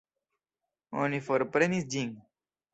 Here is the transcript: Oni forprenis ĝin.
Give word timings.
Oni 1.03 1.21
forprenis 1.29 1.89
ĝin. 1.95 2.13